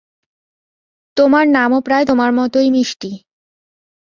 [1.17, 3.11] তোমার নামও প্রায় তোমার মতই মিষ্টি।